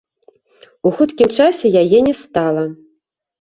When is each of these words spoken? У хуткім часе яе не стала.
У 0.89 0.91
хуткім 1.01 1.29
часе 1.41 1.67
яе 1.83 1.99
не 2.09 2.15
стала. 2.23 2.63